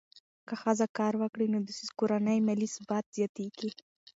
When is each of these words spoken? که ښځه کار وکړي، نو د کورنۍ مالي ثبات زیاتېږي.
که 0.47 0.53
ښځه 0.61 0.85
کار 0.97 1.13
وکړي، 1.21 1.45
نو 1.53 1.57
د 1.65 1.67
کورنۍ 1.99 2.37
مالي 2.47 2.67
ثبات 2.75 3.05
زیاتېږي. 3.17 3.71